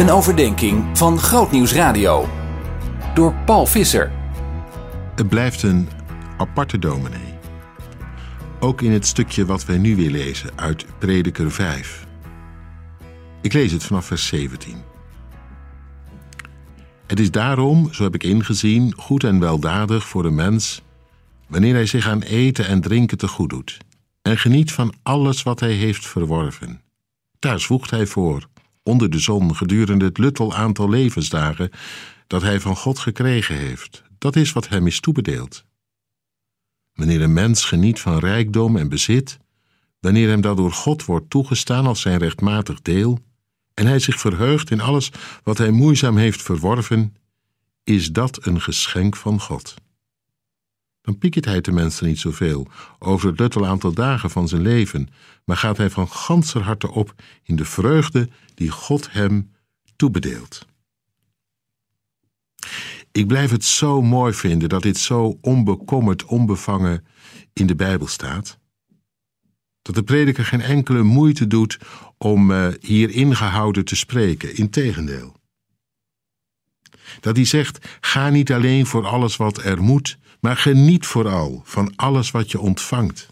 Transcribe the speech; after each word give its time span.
Een 0.00 0.10
overdenking 0.10 0.98
van 0.98 1.18
Grootnieuws 1.18 1.72
Radio. 1.72 2.28
Door 3.14 3.34
Paul 3.34 3.66
Visser. 3.66 4.12
Het 5.14 5.28
blijft 5.28 5.62
een 5.62 5.88
aparte 6.36 6.78
dominee. 6.78 7.34
Ook 8.60 8.82
in 8.82 8.92
het 8.92 9.06
stukje 9.06 9.46
wat 9.46 9.64
wij 9.64 9.78
nu 9.78 9.96
weer 9.96 10.10
lezen 10.10 10.50
uit 10.56 10.86
Prediker 10.98 11.50
5. 11.50 12.06
Ik 13.40 13.52
lees 13.52 13.72
het 13.72 13.84
vanaf 13.84 14.06
vers 14.06 14.26
17. 14.26 14.76
Het 17.06 17.20
is 17.20 17.30
daarom, 17.30 17.92
zo 17.92 18.02
heb 18.02 18.14
ik 18.14 18.22
ingezien, 18.22 18.94
goed 18.96 19.24
en 19.24 19.38
weldadig 19.38 20.08
voor 20.08 20.22
de 20.22 20.30
mens 20.30 20.82
wanneer 21.46 21.74
hij 21.74 21.86
zich 21.86 22.08
aan 22.08 22.22
eten 22.22 22.66
en 22.66 22.80
drinken 22.80 23.18
te 23.18 23.28
goed 23.28 23.50
doet 23.50 23.78
en 24.22 24.38
geniet 24.38 24.72
van 24.72 24.94
alles 25.02 25.42
wat 25.42 25.60
hij 25.60 25.72
heeft 25.72 26.06
verworven. 26.06 26.80
Daar 27.38 27.60
zwoegt 27.60 27.90
hij 27.90 28.06
voor, 28.06 28.48
onder 28.90 29.10
de 29.10 29.18
zon 29.18 29.56
gedurende 29.56 30.04
het 30.04 30.18
luttel 30.18 30.54
aantal 30.54 30.88
levensdagen 30.88 31.70
dat 32.26 32.42
hij 32.42 32.60
van 32.60 32.76
God 32.76 32.98
gekregen 32.98 33.56
heeft. 33.56 34.02
Dat 34.18 34.36
is 34.36 34.52
wat 34.52 34.68
hem 34.68 34.86
is 34.86 35.00
toebedeeld. 35.00 35.64
Wanneer 36.94 37.22
een 37.22 37.32
mens 37.32 37.64
geniet 37.64 38.00
van 38.00 38.18
rijkdom 38.18 38.76
en 38.76 38.88
bezit, 38.88 39.38
wanneer 40.00 40.28
hem 40.28 40.40
dat 40.40 40.56
door 40.56 40.72
God 40.72 41.04
wordt 41.04 41.30
toegestaan 41.30 41.86
als 41.86 42.00
zijn 42.00 42.18
rechtmatig 42.18 42.82
deel, 42.82 43.18
en 43.74 43.86
hij 43.86 43.98
zich 43.98 44.20
verheugt 44.20 44.70
in 44.70 44.80
alles 44.80 45.10
wat 45.42 45.58
hij 45.58 45.70
moeizaam 45.70 46.16
heeft 46.16 46.42
verworven, 46.42 47.16
is 47.84 48.12
dat 48.12 48.46
een 48.46 48.60
geschenk 48.60 49.16
van 49.16 49.40
God. 49.40 49.74
Dan 51.02 51.18
piekert 51.18 51.44
hij 51.44 51.60
tenminste 51.60 52.04
niet 52.04 52.18
zoveel 52.18 52.66
over 52.98 53.28
het 53.28 53.38
luttel 53.38 53.66
aantal 53.66 53.92
dagen 53.92 54.30
van 54.30 54.48
zijn 54.48 54.62
leven, 54.62 55.08
maar 55.44 55.56
gaat 55.56 55.76
hij 55.76 55.90
van 55.90 56.08
ganser 56.08 56.62
harte 56.62 56.90
op 56.90 57.14
in 57.42 57.56
de 57.56 57.64
vreugde 57.64 58.28
die 58.54 58.70
God 58.70 59.12
hem 59.12 59.50
toebedeelt. 59.96 60.66
Ik 63.12 63.26
blijf 63.26 63.50
het 63.50 63.64
zo 63.64 64.02
mooi 64.02 64.32
vinden 64.32 64.68
dat 64.68 64.82
dit 64.82 64.98
zo 64.98 65.38
onbekommerd, 65.40 66.24
onbevangen 66.24 67.04
in 67.52 67.66
de 67.66 67.76
Bijbel 67.76 68.06
staat. 68.06 68.58
Dat 69.82 69.94
de 69.94 70.02
prediker 70.02 70.44
geen 70.44 70.60
enkele 70.60 71.02
moeite 71.02 71.46
doet 71.46 71.78
om 72.18 72.50
uh, 72.50 72.68
hier 72.80 73.10
ingehouden 73.10 73.84
te 73.84 73.96
spreken, 73.96 74.56
integendeel. 74.56 75.36
Dat 77.20 77.36
hij 77.36 77.44
zegt: 77.44 77.98
ga 78.00 78.28
niet 78.28 78.52
alleen 78.52 78.86
voor 78.86 79.06
alles 79.06 79.36
wat 79.36 79.64
er 79.64 79.82
moet, 79.82 80.18
maar 80.40 80.56
geniet 80.56 81.06
vooral 81.06 81.62
van 81.64 81.92
alles 81.96 82.30
wat 82.30 82.50
je 82.50 82.60
ontvangt. 82.60 83.28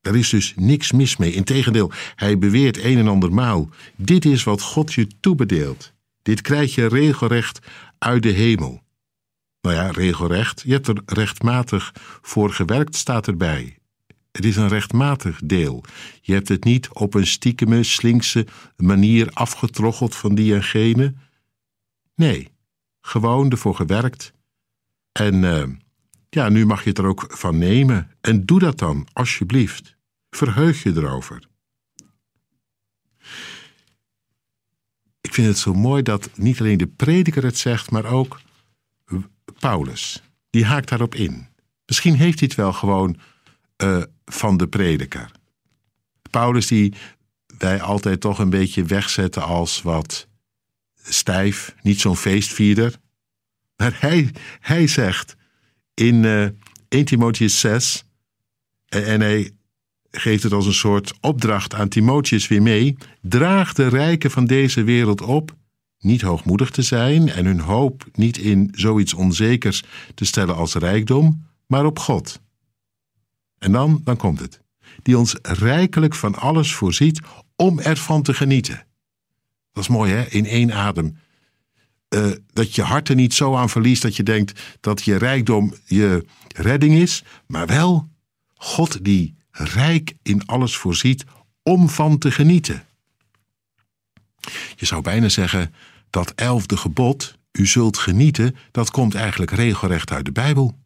Daar 0.00 0.16
is 0.16 0.28
dus 0.28 0.52
niks 0.56 0.92
mis 0.92 1.16
mee. 1.16 1.32
Integendeel, 1.32 1.92
hij 2.14 2.38
beweert 2.38 2.84
een 2.84 2.98
en 2.98 3.08
ander 3.08 3.32
maal: 3.32 3.68
dit 3.96 4.24
is 4.24 4.44
wat 4.44 4.62
God 4.62 4.94
je 4.94 5.06
toebedeelt. 5.20 5.92
Dit 6.22 6.40
krijg 6.40 6.74
je 6.74 6.86
regelrecht 6.86 7.58
uit 7.98 8.22
de 8.22 8.30
hemel. 8.30 8.82
Nou 9.60 9.76
ja, 9.76 9.90
regelrecht. 9.90 10.62
Je 10.66 10.72
hebt 10.72 10.88
er 10.88 11.02
rechtmatig 11.06 11.92
voor 12.22 12.50
gewerkt, 12.50 12.96
staat 12.96 13.26
erbij. 13.26 13.78
Het 14.32 14.44
is 14.44 14.56
een 14.56 14.68
rechtmatig 14.68 15.40
deel. 15.44 15.84
Je 16.20 16.32
hebt 16.32 16.48
het 16.48 16.64
niet 16.64 16.88
op 16.92 17.14
een 17.14 17.26
stiekeme, 17.26 17.82
slinkse 17.82 18.46
manier 18.76 19.30
afgetroggeld 19.32 20.16
van 20.16 20.34
die 20.34 20.54
en 20.54 20.62
gene. 20.62 21.14
Nee, 22.14 22.48
gewoon 23.00 23.50
ervoor 23.50 23.74
gewerkt. 23.74 24.32
En 25.18 25.42
uh, 25.42 25.64
ja, 26.30 26.48
nu 26.48 26.66
mag 26.66 26.82
je 26.82 26.88
het 26.88 26.98
er 26.98 27.06
ook 27.06 27.26
van 27.28 27.58
nemen. 27.58 28.10
En 28.20 28.44
doe 28.44 28.58
dat 28.58 28.78
dan, 28.78 29.06
alsjeblieft. 29.12 29.96
Verheug 30.30 30.82
je 30.82 30.92
erover. 30.96 31.48
Ik 35.20 35.34
vind 35.34 35.46
het 35.46 35.58
zo 35.58 35.74
mooi 35.74 36.02
dat 36.02 36.30
niet 36.34 36.60
alleen 36.60 36.78
de 36.78 36.86
prediker 36.86 37.44
het 37.44 37.58
zegt, 37.58 37.90
maar 37.90 38.04
ook 38.04 38.40
Paulus. 39.58 40.22
Die 40.50 40.64
haakt 40.64 40.88
daarop 40.88 41.14
in. 41.14 41.46
Misschien 41.86 42.14
heeft 42.14 42.38
hij 42.38 42.48
het 42.48 42.56
wel 42.56 42.72
gewoon 42.72 43.18
uh, 43.82 44.02
van 44.24 44.56
de 44.56 44.68
prediker. 44.68 45.30
Paulus 46.30 46.66
die 46.66 46.94
wij 47.58 47.80
altijd 47.80 48.20
toch 48.20 48.38
een 48.38 48.50
beetje 48.50 48.84
wegzetten 48.84 49.42
als 49.42 49.82
wat 49.82 50.28
stijf, 51.02 51.74
niet 51.82 52.00
zo'n 52.00 52.16
feestvierder. 52.16 52.98
Maar 53.78 53.96
hij, 54.00 54.30
hij 54.60 54.86
zegt 54.86 55.36
in 55.94 56.22
uh, 56.22 56.48
1 56.88 57.04
Timotheus 57.04 57.60
6, 57.60 58.04
en 58.88 59.20
hij 59.20 59.50
geeft 60.10 60.42
het 60.42 60.52
als 60.52 60.66
een 60.66 60.74
soort 60.74 61.14
opdracht 61.20 61.74
aan 61.74 61.88
Timotheus 61.88 62.48
weer 62.48 62.62
mee: 62.62 62.96
draag 63.20 63.72
de 63.72 63.88
rijken 63.88 64.30
van 64.30 64.44
deze 64.44 64.82
wereld 64.82 65.20
op, 65.20 65.56
niet 65.98 66.20
hoogmoedig 66.20 66.70
te 66.70 66.82
zijn 66.82 67.28
en 67.28 67.44
hun 67.44 67.60
hoop 67.60 68.06
niet 68.12 68.38
in 68.38 68.68
zoiets 68.72 69.14
onzekers 69.14 69.82
te 70.14 70.24
stellen 70.24 70.54
als 70.54 70.74
rijkdom, 70.74 71.46
maar 71.66 71.84
op 71.84 71.98
God. 71.98 72.40
En 73.58 73.72
dan, 73.72 74.00
dan 74.04 74.16
komt 74.16 74.40
het. 74.40 74.60
Die 75.02 75.18
ons 75.18 75.36
rijkelijk 75.42 76.14
van 76.14 76.34
alles 76.34 76.74
voorziet 76.74 77.20
om 77.56 77.80
ervan 77.80 78.22
te 78.22 78.34
genieten. 78.34 78.86
Dat 79.72 79.82
is 79.82 79.88
mooi, 79.88 80.12
hè? 80.12 80.24
In 80.24 80.46
één 80.46 80.72
adem. 80.72 81.18
Uh, 82.14 82.30
dat 82.52 82.74
je 82.74 82.82
hart 82.82 83.08
er 83.08 83.14
niet 83.14 83.34
zo 83.34 83.56
aan 83.56 83.68
verliest 83.68 84.02
dat 84.02 84.16
je 84.16 84.22
denkt 84.22 84.60
dat 84.80 85.04
je 85.04 85.16
rijkdom 85.16 85.74
je 85.84 86.24
redding 86.56 86.94
is, 86.94 87.24
maar 87.46 87.66
wel 87.66 88.08
God 88.54 89.04
die 89.04 89.36
rijk 89.50 90.14
in 90.22 90.46
alles 90.46 90.76
voorziet 90.76 91.24
om 91.62 91.88
van 91.88 92.18
te 92.18 92.30
genieten. 92.30 92.84
Je 94.76 94.86
zou 94.86 95.02
bijna 95.02 95.28
zeggen 95.28 95.74
dat 96.10 96.32
elfde 96.34 96.76
gebod, 96.76 97.38
u 97.52 97.66
zult 97.66 97.98
genieten, 97.98 98.56
dat 98.70 98.90
komt 98.90 99.14
eigenlijk 99.14 99.50
regelrecht 99.50 100.10
uit 100.10 100.24
de 100.24 100.32
Bijbel. 100.32 100.78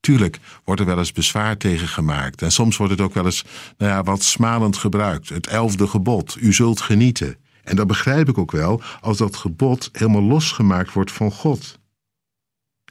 Tuurlijk 0.00 0.38
wordt 0.64 0.80
er 0.80 0.86
wel 0.86 0.98
eens 0.98 1.12
bezwaar 1.12 1.56
tegen 1.56 1.88
gemaakt 1.88 2.42
en 2.42 2.52
soms 2.52 2.76
wordt 2.76 2.92
het 2.92 3.00
ook 3.00 3.14
wel 3.14 3.24
eens 3.24 3.44
nou 3.76 3.92
ja, 3.92 4.02
wat 4.02 4.22
smalend 4.22 4.76
gebruikt. 4.76 5.28
Het 5.28 5.46
elfde 5.46 5.86
gebod, 5.86 6.36
u 6.40 6.52
zult 6.52 6.80
genieten. 6.80 7.36
En 7.68 7.76
dat 7.76 7.86
begrijp 7.86 8.28
ik 8.28 8.38
ook 8.38 8.50
wel 8.50 8.82
als 9.00 9.18
dat 9.18 9.36
gebod 9.36 9.88
helemaal 9.92 10.22
losgemaakt 10.22 10.92
wordt 10.92 11.12
van 11.12 11.32
God. 11.32 11.78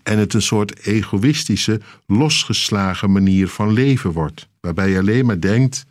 En 0.03 0.17
het 0.17 0.33
een 0.33 0.41
soort 0.41 0.79
egoïstische, 0.79 1.81
losgeslagen 2.05 3.11
manier 3.11 3.47
van 3.47 3.71
leven 3.71 4.11
wordt, 4.11 4.47
waarbij 4.59 4.89
je 4.89 4.97
alleen 4.97 5.25
maar 5.25 5.39
denkt 5.39 5.85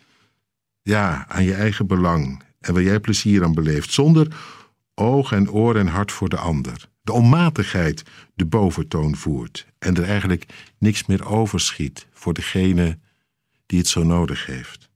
ja, 0.83 1.29
aan 1.29 1.45
je 1.45 1.55
eigen 1.55 1.87
belang 1.87 2.43
en 2.61 2.75
waar 2.75 2.83
jij 2.83 3.01
plezier 3.01 3.45
aan 3.45 3.55
beleeft, 3.55 3.93
zonder 3.93 4.37
oog 4.95 5.33
en 5.33 5.51
oor 5.51 5.77
en 5.77 5.87
hart 5.87 6.13
voor 6.13 6.29
de 6.29 6.37
ander. 6.37 6.89
De 7.03 7.13
onmatigheid 7.13 8.03
de 8.35 8.45
boventoon 8.45 9.17
voert 9.17 9.67
en 9.79 9.97
er 9.97 10.05
eigenlijk 10.05 10.47
niks 10.79 11.07
meer 11.07 11.27
overschiet 11.27 12.07
voor 12.13 12.35
degene 12.35 12.99
die 13.67 13.79
het 13.79 13.89
zo 13.89 14.03
nodig 14.03 14.47
heeft. 14.47 14.89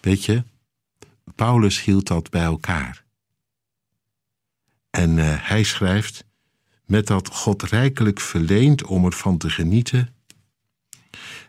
Weet 0.00 0.24
je, 0.24 0.44
Paulus 1.36 1.84
hield 1.84 2.06
dat 2.06 2.30
bij 2.30 2.42
elkaar. 2.42 3.04
En 4.90 5.16
uh, 5.16 5.24
hij 5.28 5.62
schrijft: 5.62 6.24
Met 6.84 7.06
dat 7.06 7.28
God 7.28 7.62
rijkelijk 7.62 8.20
verleent 8.20 8.84
om 8.84 9.04
ervan 9.04 9.38
te 9.38 9.50
genieten, 9.50 10.14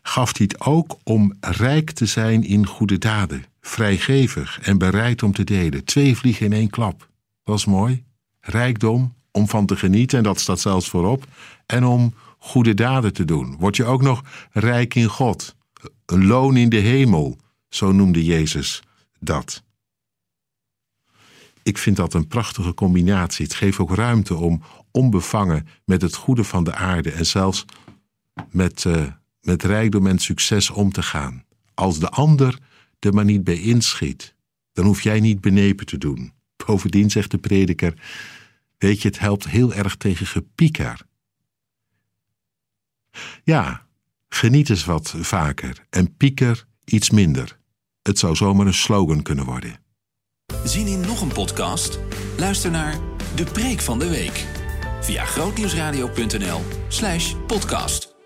gaf 0.01 0.37
hij 0.37 0.47
het 0.49 0.61
ook 0.61 0.97
om 1.03 1.33
rijk 1.39 1.91
te 1.91 2.05
zijn 2.05 2.43
in 2.43 2.65
goede 2.65 2.97
daden, 2.97 3.45
vrijgevig 3.61 4.59
en 4.59 4.77
bereid 4.77 5.23
om 5.23 5.33
te 5.33 5.43
delen. 5.43 5.83
Twee 5.83 6.17
vliegen 6.17 6.45
in 6.45 6.53
één 6.53 6.69
klap. 6.69 7.09
Dat 7.43 7.57
is 7.57 7.65
mooi. 7.65 8.03
Rijkdom 8.39 9.15
om 9.31 9.47
van 9.47 9.65
te 9.65 9.75
genieten, 9.75 10.17
en 10.17 10.23
dat 10.23 10.39
staat 10.39 10.59
zelfs 10.59 10.89
voorop, 10.89 11.25
en 11.65 11.85
om 11.85 12.13
goede 12.37 12.73
daden 12.73 13.13
te 13.13 13.25
doen. 13.25 13.55
Word 13.59 13.75
je 13.75 13.85
ook 13.85 14.01
nog 14.01 14.23
rijk 14.51 14.95
in 14.95 15.07
God, 15.07 15.55
een 16.05 16.25
loon 16.25 16.57
in 16.57 16.69
de 16.69 16.77
hemel, 16.77 17.37
zo 17.69 17.91
noemde 17.91 18.23
Jezus 18.23 18.83
dat. 19.19 19.65
Ik 21.67 21.78
vind 21.78 21.96
dat 21.96 22.14
een 22.14 22.28
prachtige 22.28 22.73
combinatie. 22.73 23.46
Het 23.46 23.53
geeft 23.53 23.79
ook 23.79 23.96
ruimte 23.96 24.35
om 24.35 24.61
onbevangen 24.91 25.67
met 25.85 26.02
het 26.02 26.16
goede 26.16 26.43
van 26.43 26.64
de 26.64 26.73
aarde 26.73 27.11
en 27.11 27.25
zelfs 27.25 27.66
met, 28.52 28.84
uh, 28.84 29.08
met 29.41 29.64
rijkdom 29.64 30.08
en 30.08 30.19
succes 30.19 30.69
om 30.69 30.91
te 30.91 31.02
gaan. 31.02 31.43
Als 31.73 31.99
de 31.99 32.09
ander 32.09 32.59
er 32.99 33.14
maar 33.14 33.25
niet 33.25 33.43
bij 33.43 33.59
inschiet, 33.59 34.35
dan 34.73 34.85
hoef 34.85 35.02
jij 35.02 35.19
niet 35.19 35.41
benepen 35.41 35.85
te 35.85 35.97
doen. 35.97 36.34
Bovendien 36.66 37.09
zegt 37.09 37.31
de 37.31 37.37
prediker: 37.37 37.93
Weet 38.78 39.02
je, 39.02 39.08
het 39.08 39.19
helpt 39.19 39.47
heel 39.47 39.73
erg 39.73 39.96
tegen 39.96 40.25
gepieker. 40.25 41.02
Ja, 43.43 43.87
geniet 44.29 44.69
eens 44.69 44.85
wat 44.85 45.16
vaker 45.17 45.85
en 45.90 46.16
pieker 46.16 46.67
iets 46.85 47.09
minder. 47.09 47.59
Het 48.02 48.19
zou 48.19 48.35
zomaar 48.35 48.67
een 48.67 48.73
slogan 48.73 49.22
kunnen 49.22 49.46
worden. 49.46 49.85
Zien 50.67 50.87
in 50.87 51.02
nog 51.02 51.22
een 51.22 51.34
podcast? 51.34 51.99
Luister 52.37 52.72
naar 52.72 52.99
De 53.35 53.43
Preek 53.43 53.81
van 53.81 53.99
de 53.99 54.09
Week 54.09 54.46
via 55.02 55.25
grootnieuwsradio.nl/podcast. 55.25 58.16